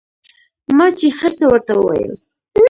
[0.77, 2.13] ما چې هرڅه ورته وويل.